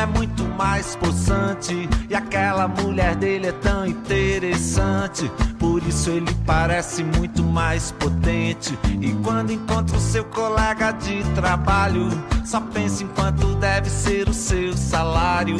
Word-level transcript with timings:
é 0.00 0.06
muito 0.06 0.44
mais 0.44 0.96
possante. 0.96 1.88
E 2.08 2.14
aquela 2.14 2.66
mulher 2.66 3.14
dele 3.16 3.48
é 3.48 3.52
tão 3.52 3.84
interessante. 3.84 5.30
Por 5.58 5.82
isso 5.82 6.10
ele 6.10 6.34
parece 6.46 7.04
muito 7.04 7.42
mais 7.42 7.92
potente. 7.92 8.78
E 9.00 9.12
quando 9.22 9.52
encontra 9.52 9.96
o 9.96 10.00
seu 10.00 10.24
colega 10.24 10.92
de 10.92 11.22
trabalho, 11.34 12.08
só 12.46 12.60
pensa 12.60 13.04
em 13.04 13.08
quanto 13.08 13.54
deve 13.56 13.90
ser 13.90 14.26
o 14.28 14.32
seu 14.32 14.72
salário. 14.72 15.58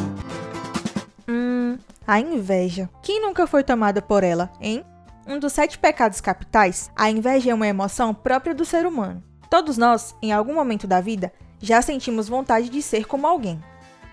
Hum, 1.28 1.76
a 2.06 2.18
inveja. 2.18 2.88
Quem 3.02 3.20
nunca 3.20 3.46
foi 3.46 3.62
tomada 3.62 4.00
por 4.00 4.24
ela, 4.24 4.50
hein? 4.58 4.82
Um 5.26 5.38
dos 5.38 5.52
sete 5.52 5.78
pecados 5.78 6.20
capitais, 6.20 6.90
a 6.96 7.10
inveja 7.10 7.50
é 7.50 7.54
uma 7.54 7.68
emoção 7.68 8.14
própria 8.14 8.54
do 8.54 8.64
ser 8.64 8.86
humano. 8.86 9.22
Todos 9.50 9.76
nós, 9.76 10.16
em 10.22 10.32
algum 10.32 10.54
momento 10.54 10.86
da 10.86 11.00
vida, 11.00 11.30
já 11.60 11.82
sentimos 11.82 12.26
vontade 12.26 12.70
de 12.70 12.80
ser 12.80 13.04
como 13.06 13.26
alguém. 13.26 13.62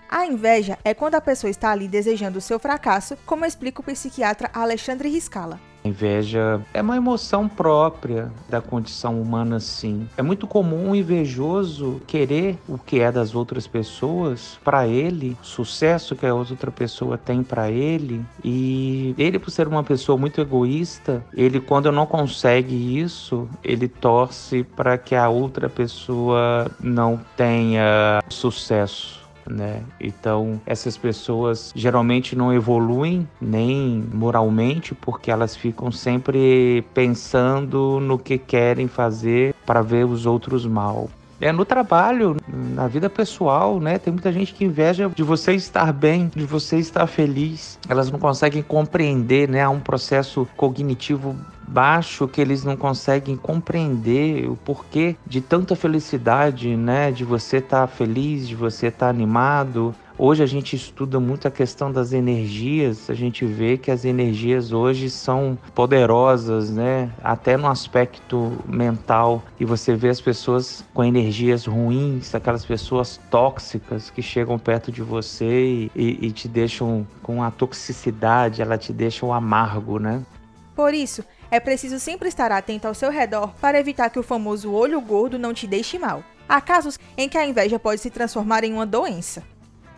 A 0.08 0.24
inveja 0.24 0.78
é 0.82 0.94
quando 0.94 1.16
a 1.16 1.20
pessoa 1.20 1.50
está 1.50 1.70
ali 1.70 1.86
desejando 1.86 2.38
o 2.38 2.40
seu 2.40 2.58
fracasso, 2.58 3.16
como 3.26 3.44
explica 3.44 3.80
o 3.80 3.84
psiquiatra 3.84 4.50
Alexandre 4.54 5.10
Riscala. 5.10 5.60
A 5.84 5.88
inveja 5.88 6.60
é 6.74 6.82
uma 6.82 6.96
emoção 6.96 7.48
própria 7.48 8.32
da 8.48 8.60
condição 8.60 9.20
humana, 9.20 9.60
sim. 9.60 10.08
É 10.16 10.22
muito 10.22 10.46
comum 10.46 10.90
o 10.90 10.96
invejoso 10.96 12.00
querer 12.06 12.58
o 12.66 12.78
que 12.78 13.00
é 13.00 13.12
das 13.12 13.34
outras 13.34 13.66
pessoas 13.66 14.58
para 14.64 14.88
ele, 14.88 15.36
o 15.40 15.44
sucesso 15.44 16.16
que 16.16 16.26
a 16.26 16.34
outra 16.34 16.70
pessoa 16.70 17.16
tem 17.16 17.42
para 17.42 17.70
ele, 17.70 18.24
e 18.42 19.14
ele, 19.16 19.38
por 19.38 19.50
ser 19.50 19.68
uma 19.68 19.84
pessoa 19.84 20.18
muito 20.18 20.40
egoísta, 20.40 21.24
ele, 21.32 21.60
quando 21.60 21.92
não 21.92 22.06
consegue 22.06 22.98
isso, 22.98 23.48
ele 23.62 23.88
torce 23.88 24.64
para 24.64 24.98
que 24.98 25.14
a 25.14 25.28
outra 25.28 25.68
pessoa 25.68 26.70
não 26.80 27.20
tenha 27.36 28.20
sucesso 28.28 29.17
né? 29.50 29.82
Então, 30.00 30.60
essas 30.66 30.96
pessoas 30.96 31.72
geralmente 31.74 32.36
não 32.36 32.52
evoluem 32.52 33.28
nem 33.40 34.04
moralmente 34.12 34.94
porque 34.94 35.30
elas 35.30 35.56
ficam 35.56 35.90
sempre 35.90 36.84
pensando 36.94 38.00
no 38.00 38.18
que 38.18 38.38
querem 38.38 38.88
fazer 38.88 39.54
para 39.66 39.82
ver 39.82 40.04
os 40.04 40.26
outros 40.26 40.66
mal. 40.66 41.08
É 41.40 41.52
no 41.52 41.64
trabalho, 41.64 42.36
na 42.48 42.88
vida 42.88 43.08
pessoal, 43.08 43.78
né? 43.78 43.96
Tem 43.96 44.12
muita 44.12 44.32
gente 44.32 44.52
que 44.52 44.64
inveja 44.64 45.08
de 45.14 45.22
você 45.22 45.54
estar 45.54 45.92
bem, 45.92 46.28
de 46.34 46.44
você 46.44 46.78
estar 46.78 47.06
feliz. 47.06 47.78
Elas 47.88 48.10
não 48.10 48.18
conseguem 48.18 48.60
compreender, 48.60 49.48
né? 49.48 49.62
Há 49.62 49.70
um 49.70 49.78
processo 49.78 50.48
cognitivo 50.56 51.36
baixo 51.68 52.26
que 52.26 52.40
eles 52.40 52.64
não 52.64 52.76
conseguem 52.76 53.36
compreender 53.36 54.48
o 54.48 54.56
porquê 54.56 55.16
de 55.26 55.40
tanta 55.40 55.76
felicidade, 55.76 56.76
né? 56.76 57.10
De 57.10 57.24
você 57.24 57.58
estar 57.58 57.82
tá 57.82 57.86
feliz, 57.86 58.48
de 58.48 58.56
você 58.56 58.86
estar 58.86 59.06
tá 59.06 59.10
animado. 59.10 59.94
Hoje 60.20 60.42
a 60.42 60.46
gente 60.46 60.74
estuda 60.74 61.20
muito 61.20 61.46
a 61.46 61.50
questão 61.50 61.92
das 61.92 62.12
energias, 62.12 63.08
a 63.08 63.14
gente 63.14 63.46
vê 63.46 63.78
que 63.78 63.88
as 63.88 64.04
energias 64.04 64.72
hoje 64.72 65.08
são 65.08 65.56
poderosas, 65.76 66.72
né? 66.72 67.08
Até 67.22 67.56
no 67.56 67.68
aspecto 67.68 68.52
mental. 68.66 69.44
E 69.60 69.64
você 69.64 69.94
vê 69.94 70.08
as 70.08 70.20
pessoas 70.20 70.84
com 70.92 71.04
energias 71.04 71.66
ruins, 71.66 72.34
aquelas 72.34 72.64
pessoas 72.64 73.20
tóxicas 73.30 74.10
que 74.10 74.20
chegam 74.20 74.58
perto 74.58 74.90
de 74.90 75.02
você 75.02 75.64
e, 75.64 75.92
e, 75.94 76.26
e 76.26 76.32
te 76.32 76.48
deixam 76.48 77.06
com 77.22 77.40
a 77.40 77.52
toxicidade, 77.52 78.60
ela 78.60 78.76
te 78.76 78.92
deixa 78.92 79.24
o 79.24 79.32
amargo, 79.32 80.00
né? 80.00 80.24
Por 80.78 80.94
isso, 80.94 81.24
é 81.50 81.58
preciso 81.58 81.98
sempre 81.98 82.28
estar 82.28 82.52
atento 82.52 82.86
ao 82.86 82.94
seu 82.94 83.10
redor 83.10 83.52
para 83.60 83.80
evitar 83.80 84.10
que 84.10 84.18
o 84.20 84.22
famoso 84.22 84.70
olho 84.70 85.00
gordo 85.00 85.36
não 85.36 85.52
te 85.52 85.66
deixe 85.66 85.98
mal. 85.98 86.22
Há 86.48 86.60
casos 86.60 87.00
em 87.16 87.28
que 87.28 87.36
a 87.36 87.44
inveja 87.44 87.80
pode 87.80 88.00
se 88.00 88.10
transformar 88.10 88.62
em 88.62 88.72
uma 88.72 88.86
doença. 88.86 89.42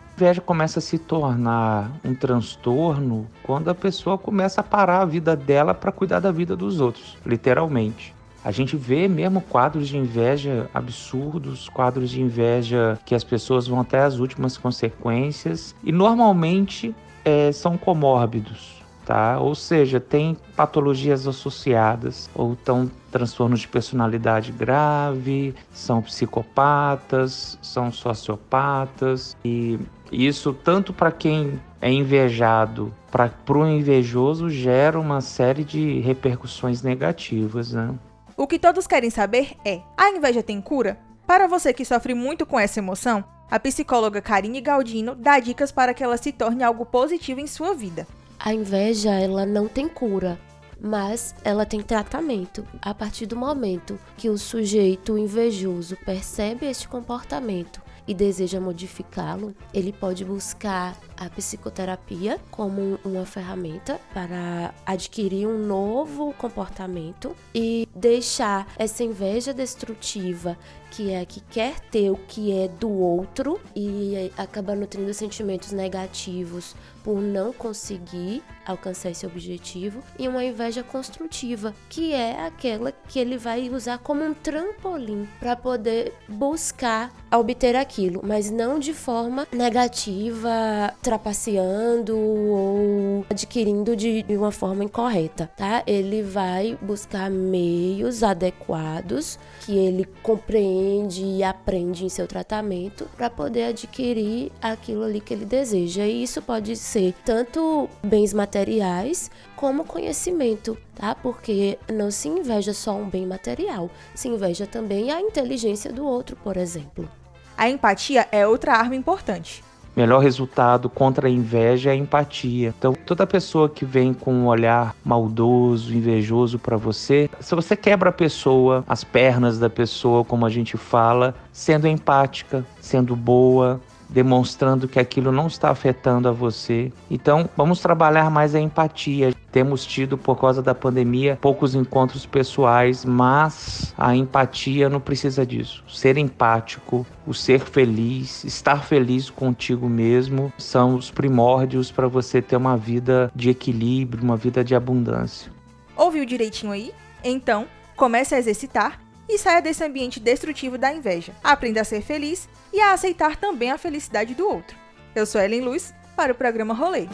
A 0.09 0.13
inveja 0.15 0.41
começa 0.41 0.79
a 0.79 0.81
se 0.81 0.97
tornar 0.97 1.91
um 2.03 2.15
transtorno 2.15 3.29
quando 3.43 3.69
a 3.69 3.75
pessoa 3.75 4.17
começa 4.17 4.61
a 4.61 4.63
parar 4.63 5.01
a 5.01 5.05
vida 5.05 5.35
dela 5.35 5.75
para 5.75 5.91
cuidar 5.91 6.19
da 6.19 6.31
vida 6.31 6.55
dos 6.55 6.81
outros, 6.81 7.15
literalmente. 7.23 8.15
A 8.43 8.49
gente 8.49 8.75
vê 8.75 9.07
mesmo 9.07 9.39
quadros 9.39 9.87
de 9.87 9.99
inveja 9.99 10.67
absurdos, 10.73 11.69
quadros 11.69 12.09
de 12.09 12.23
inveja 12.23 12.97
que 13.05 13.13
as 13.13 13.23
pessoas 13.23 13.67
vão 13.67 13.81
até 13.81 13.99
as 13.99 14.17
últimas 14.17 14.57
consequências 14.57 15.75
e 15.83 15.91
normalmente 15.91 16.95
é, 17.23 17.51
são 17.51 17.77
comórbidos 17.77 18.80
tá? 19.05 19.39
Ou 19.39 19.55
seja, 19.55 19.99
tem 19.99 20.37
patologias 20.55 21.27
associadas, 21.27 22.29
ou 22.33 22.53
estão 22.53 22.89
transtornos 23.11 23.59
de 23.59 23.67
personalidade 23.67 24.51
grave, 24.51 25.53
são 25.71 26.01
psicopatas, 26.01 27.57
são 27.61 27.91
sociopatas 27.91 29.35
e 29.43 29.79
isso 30.11 30.53
tanto 30.53 30.93
para 30.93 31.11
quem 31.11 31.59
é 31.81 31.91
invejado, 31.91 32.93
para 33.09 33.31
o 33.49 33.65
invejoso 33.65 34.49
gera 34.49 34.99
uma 34.99 35.21
série 35.21 35.63
de 35.63 35.99
repercussões 35.99 36.81
negativas, 36.81 37.73
né? 37.73 37.93
O 38.37 38.47
que 38.47 38.57
todos 38.57 38.87
querem 38.87 39.09
saber 39.09 39.53
é: 39.65 39.81
a 39.97 40.09
inveja 40.09 40.41
tem 40.41 40.61
cura? 40.61 40.97
Para 41.27 41.47
você 41.47 41.73
que 41.73 41.85
sofre 41.85 42.13
muito 42.13 42.45
com 42.45 42.59
essa 42.59 42.79
emoção, 42.79 43.23
a 43.49 43.59
psicóloga 43.59 44.21
Karine 44.21 44.61
Galdino 44.61 45.15
dá 45.15 45.39
dicas 45.39 45.71
para 45.71 45.93
que 45.93 46.03
ela 46.03 46.17
se 46.17 46.31
torne 46.31 46.63
algo 46.63 46.85
positivo 46.85 47.39
em 47.39 47.47
sua 47.47 47.73
vida. 47.73 48.07
A 48.43 48.55
inveja, 48.55 49.11
ela 49.11 49.45
não 49.45 49.67
tem 49.67 49.87
cura, 49.87 50.39
mas 50.81 51.35
ela 51.43 51.63
tem 51.63 51.79
tratamento. 51.79 52.65
A 52.81 52.91
partir 52.91 53.27
do 53.27 53.35
momento 53.35 53.99
que 54.17 54.31
o 54.31 54.37
sujeito 54.37 55.15
invejoso 55.15 55.95
percebe 55.97 56.65
este 56.65 56.87
comportamento 56.87 57.79
e 58.11 58.13
deseja 58.13 58.59
modificá-lo, 58.59 59.55
ele 59.73 59.93
pode 59.93 60.25
buscar 60.25 60.99
a 61.15 61.29
psicoterapia 61.29 62.37
como 62.51 62.99
uma 63.05 63.25
ferramenta 63.25 64.01
para 64.13 64.75
adquirir 64.85 65.47
um 65.47 65.65
novo 65.65 66.33
comportamento 66.33 67.33
e 67.55 67.87
deixar 67.95 68.67
essa 68.77 69.01
inveja 69.01 69.53
destrutiva 69.53 70.57
que 70.91 71.11
é 71.11 71.23
que 71.23 71.39
quer 71.39 71.79
ter 71.79 72.11
o 72.11 72.17
que 72.17 72.51
é 72.51 72.67
do 72.67 72.89
outro 72.89 73.61
e 73.73 74.29
acaba 74.37 74.75
nutrindo 74.75 75.13
sentimentos 75.13 75.71
negativos 75.71 76.75
por 77.01 77.21
não 77.21 77.53
conseguir 77.53 78.43
alcançar 78.65 79.09
esse 79.09 79.25
objetivo, 79.25 80.03
e 80.19 80.27
uma 80.27 80.43
inveja 80.43 80.83
construtiva, 80.83 81.73
que 81.89 82.13
é 82.13 82.45
aquela 82.45 82.91
que 82.91 83.17
ele 83.17 83.37
vai 83.37 83.69
usar 83.69 83.97
como 83.99 84.23
um 84.23 84.33
trampolim 84.33 85.27
para 85.39 85.55
poder 85.55 86.13
buscar 86.27 87.11
obter 87.37 87.75
aquilo, 87.75 88.21
mas 88.23 88.49
não 88.49 88.79
de 88.79 88.93
forma 88.93 89.47
negativa, 89.51 90.93
trapaceando 91.01 92.17
ou 92.17 93.25
adquirindo 93.29 93.95
de, 93.95 94.23
de 94.23 94.35
uma 94.35 94.51
forma 94.51 94.83
incorreta, 94.83 95.49
tá? 95.55 95.83
Ele 95.87 96.21
vai 96.21 96.77
buscar 96.81 97.29
meios 97.29 98.23
adequados 98.23 99.39
que 99.65 99.77
ele 99.77 100.05
compreende 100.21 101.23
e 101.23 101.43
aprende 101.43 102.05
em 102.05 102.09
seu 102.09 102.27
tratamento 102.27 103.07
para 103.15 103.29
poder 103.29 103.65
adquirir 103.65 104.51
aquilo 104.61 105.03
ali 105.03 105.21
que 105.21 105.33
ele 105.33 105.45
deseja. 105.45 106.05
E 106.05 106.23
isso 106.23 106.41
pode 106.41 106.75
ser 106.75 107.13
tanto 107.25 107.89
bens 108.03 108.33
materiais 108.33 109.29
como 109.61 109.85
conhecimento, 109.85 110.75
tá? 110.95 111.13
Porque 111.13 111.77
não 111.87 112.09
se 112.09 112.27
inveja 112.27 112.73
só 112.73 112.95
um 112.95 113.07
bem 113.07 113.27
material, 113.27 113.91
se 114.15 114.27
inveja 114.27 114.65
também 114.65 115.11
a 115.11 115.21
inteligência 115.21 115.93
do 115.93 116.03
outro, 116.03 116.35
por 116.35 116.57
exemplo. 116.57 117.07
A 117.55 117.69
empatia 117.69 118.27
é 118.31 118.47
outra 118.47 118.73
arma 118.73 118.95
importante 118.95 119.63
melhor 119.95 120.19
resultado 120.19 120.89
contra 120.89 121.27
a 121.27 121.29
inveja 121.29 121.89
é 121.89 121.93
a 121.93 121.95
empatia. 121.95 122.73
Então, 122.77 122.93
toda 123.05 123.27
pessoa 123.27 123.67
que 123.69 123.83
vem 123.83 124.13
com 124.13 124.33
um 124.33 124.47
olhar 124.47 124.95
maldoso, 125.03 125.93
invejoso 125.93 126.57
para 126.57 126.77
você, 126.77 127.29
se 127.39 127.53
você 127.53 127.75
quebra 127.75 128.09
a 128.09 128.13
pessoa, 128.13 128.85
as 128.87 129.03
pernas 129.03 129.59
da 129.59 129.69
pessoa, 129.69 130.23
como 130.23 130.45
a 130.45 130.49
gente 130.49 130.77
fala, 130.77 131.35
sendo 131.51 131.87
empática, 131.87 132.65
sendo 132.79 133.15
boa, 133.15 133.81
demonstrando 134.11 134.87
que 134.87 134.99
aquilo 134.99 135.31
não 135.31 135.47
está 135.47 135.69
afetando 135.69 136.27
a 136.27 136.31
você. 136.31 136.91
Então, 137.09 137.49
vamos 137.55 137.79
trabalhar 137.79 138.29
mais 138.29 138.53
a 138.53 138.59
empatia. 138.59 139.33
Temos 139.51 139.85
tido, 139.85 140.17
por 140.17 140.39
causa 140.39 140.61
da 140.61 140.75
pandemia, 140.75 141.37
poucos 141.41 141.75
encontros 141.75 142.25
pessoais, 142.25 143.03
mas 143.03 143.93
a 143.97 144.15
empatia 144.15 144.89
não 144.89 144.99
precisa 144.99 145.45
disso. 145.45 145.83
Ser 145.87 146.17
empático, 146.17 147.05
o 147.25 147.33
ser 147.33 147.59
feliz, 147.59 148.43
estar 148.43 148.83
feliz 148.83 149.29
contigo 149.29 149.89
mesmo, 149.89 150.51
são 150.57 150.95
os 150.95 151.11
primórdios 151.11 151.91
para 151.91 152.07
você 152.07 152.41
ter 152.41 152.55
uma 152.55 152.77
vida 152.77 153.31
de 153.35 153.49
equilíbrio, 153.49 154.23
uma 154.23 154.37
vida 154.37 154.63
de 154.63 154.75
abundância. 154.75 155.51
Ouviu 155.95 156.25
direitinho 156.25 156.71
aí? 156.71 156.91
Então, 157.23 157.67
comece 157.95 158.33
a 158.33 158.39
exercitar 158.39 158.99
e 159.31 159.37
saia 159.37 159.61
desse 159.61 159.83
ambiente 159.83 160.19
destrutivo 160.19 160.77
da 160.77 160.93
inveja. 160.93 161.33
Aprenda 161.41 161.81
a 161.81 161.85
ser 161.85 162.01
feliz 162.01 162.49
e 162.73 162.81
a 162.81 162.91
aceitar 162.91 163.37
também 163.37 163.71
a 163.71 163.77
felicidade 163.77 164.35
do 164.35 164.47
outro. 164.47 164.75
Eu 165.15 165.25
sou 165.25 165.39
Ellen 165.39 165.61
Luz 165.61 165.93
para 166.15 166.33
o 166.33 166.35
programa 166.35 166.73
Rolê. 166.73 167.07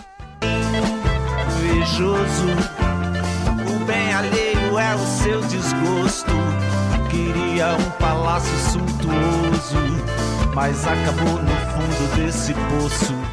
O 3.72 3.86
bem 3.86 4.14
alheio 4.14 4.80
é 4.80 4.96
o 4.96 5.06
seu 5.06 5.42
desgosto. 5.42 6.31
Queria 7.10 7.75
um 7.75 7.92
palácio 8.00 8.58
suntuoso, 8.72 9.78
mas 10.54 10.86
acabou 10.86 11.42
no 11.42 11.56
fundo 11.72 12.16
desse 12.16 12.52
esse 12.52 12.54
poço. 12.54 13.28